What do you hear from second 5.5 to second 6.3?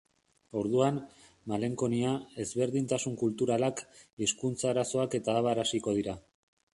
hasiko dira.